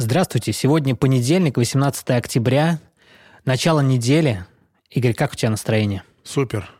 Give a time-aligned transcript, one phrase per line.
[0.00, 0.52] Здравствуйте.
[0.52, 2.78] Сегодня понедельник, 18 октября,
[3.44, 4.44] начало недели.
[4.90, 6.04] Игорь, как у тебя настроение?
[6.22, 6.70] Супер.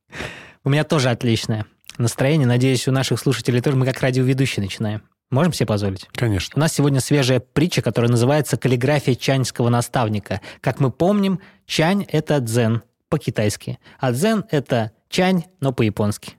[0.64, 1.66] У меня тоже отличное
[1.98, 2.48] настроение.
[2.48, 3.76] Надеюсь, у наших слушателей тоже.
[3.76, 5.02] Мы как радиоведущие начинаем.
[5.30, 6.08] Можем себе позволить?
[6.14, 6.54] Конечно.
[6.56, 10.40] У нас сегодня свежая притча, которая называется «Каллиграфия чаньского наставника».
[10.60, 16.32] Как мы помним, чань– это дзен по-китайски, а дзен– это чань, но по-японски.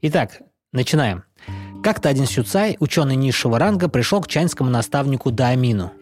[0.00, 0.40] Итак,
[0.72, 1.24] начинаем.
[1.82, 5.92] Как-то один сюцай, ученый низшего ранга, пришел к чаньскому наставнику Даамину.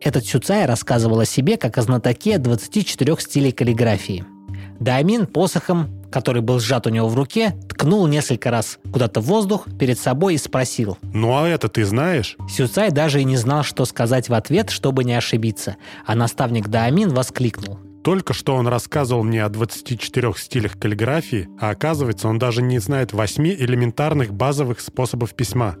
[0.00, 4.24] Этот сюцай рассказывал о себе как о знатоке 24 стилей каллиграфии.
[4.80, 9.66] Даамин посохом, который был сжат у него в руке, ткнул несколько раз куда-то в воздух
[9.78, 10.96] перед собой и спросил.
[11.02, 12.36] Ну а это ты знаешь?
[12.48, 15.76] Сюцай даже и не знал, что сказать в ответ, чтобы не ошибиться.
[16.06, 17.78] А наставник Даамин воскликнул.
[18.04, 23.12] Только что он рассказывал мне о 24 стилях каллиграфии, а оказывается, он даже не знает
[23.12, 25.76] восьми элементарных базовых способов письма.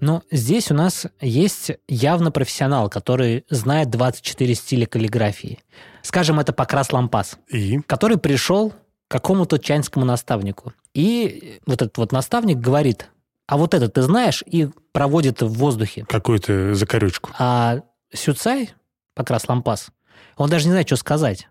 [0.00, 5.58] Но здесь у нас есть явно профессионал, который знает 24 стиля каллиграфии.
[6.02, 7.80] Скажем, это Покрас Лампас, И?
[7.86, 8.74] который пришел к
[9.08, 10.72] какому-то чаньскому наставнику.
[10.94, 13.10] И вот этот вот наставник говорит,
[13.46, 16.04] а вот это ты знаешь, и проводит в воздухе.
[16.08, 17.30] Какую-то закорючку.
[17.38, 17.80] А
[18.12, 18.70] Сюцай,
[19.14, 19.88] Покрас Лампас,
[20.36, 21.48] он даже не знает, что сказать.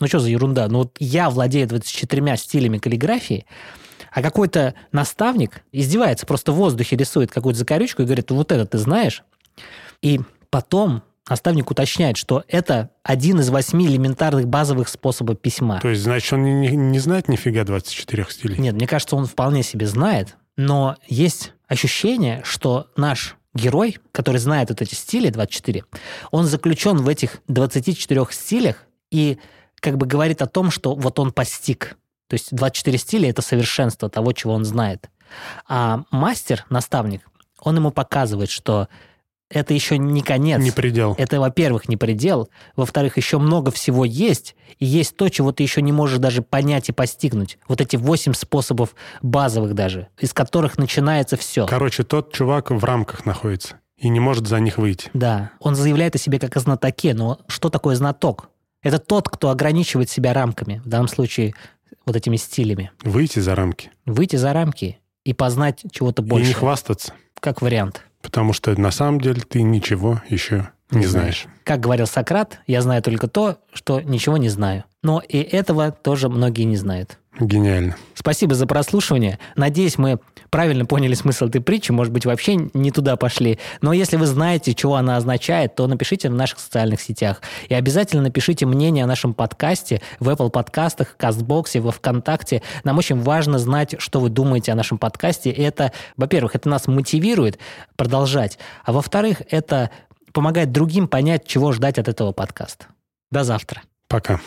[0.00, 0.68] Ну что за ерунда?
[0.68, 3.46] Ну вот я владею 24 стилями каллиграфии,
[4.12, 8.78] а какой-то наставник издевается, просто в воздухе рисует какую-то закорючку и говорит, вот это ты
[8.78, 9.22] знаешь?
[10.02, 15.80] И потом наставник уточняет, что это один из восьми элементарных базовых способов письма.
[15.80, 18.58] То есть, значит, он не, не- знает нифига 24 стилей?
[18.58, 24.70] Нет, мне кажется, он вполне себе знает, но есть ощущение, что наш герой, который знает
[24.70, 25.84] вот эти стили 24,
[26.30, 29.38] он заключен в этих 24 стилях и
[29.80, 31.96] как бы говорит о том, что вот он постиг.
[32.28, 35.08] То есть 24 стиля– это совершенство того, чего он знает.
[35.66, 37.22] А мастер, наставник,
[37.60, 38.88] он ему показывает, что
[39.50, 40.60] это еще не конец.
[40.60, 41.14] Не предел.
[41.18, 42.50] Это, во-первых, не предел.
[42.76, 44.54] Во-вторых, еще много всего есть.
[44.78, 47.58] И есть то, чего ты еще не можешь даже понять и постигнуть.
[47.66, 51.66] Вот эти восемь способов базовых даже, из которых начинается все.
[51.66, 55.10] Короче, тот чувак в рамках находится и не может за них выйти.
[55.14, 58.50] Да, он заявляет о себе как о знатоке, но что такое знаток?
[58.82, 61.54] Это тот, кто ограничивает себя рамками, в данном случае
[62.06, 62.92] вот этими стилями.
[63.02, 63.90] Выйти за рамки.
[64.06, 67.12] Выйти за рамки и познать чего-то И не больше, хвастаться.
[67.40, 68.02] как вариант.
[68.38, 71.46] Потому что на самом деле ты ничего еще не знаешь.
[71.64, 74.84] Как говорил Сократ, я знаю только то, что ничего не знаю.
[75.02, 77.18] Но и этого тоже многие не знают.
[77.40, 77.96] Гениально.
[78.14, 79.38] Спасибо за прослушивание.
[79.54, 80.18] Надеюсь, мы
[80.50, 81.92] правильно поняли смысл этой притчи.
[81.92, 83.60] Может быть, вообще не туда пошли.
[83.80, 87.40] Но если вы знаете, чего она означает, то напишите в наших социальных сетях.
[87.68, 92.62] И обязательно напишите мнение о нашем подкасте в Apple подкастах, Кастбоксе, во Вконтакте.
[92.82, 95.50] Нам очень важно знать, что вы думаете о нашем подкасте.
[95.50, 97.58] И это, во-первых, это нас мотивирует
[97.94, 98.58] продолжать.
[98.84, 99.90] А во-вторых, это
[100.32, 102.86] помогает другим понять, чего ждать от этого подкаста.
[103.30, 103.82] До завтра.
[104.08, 104.40] Пока.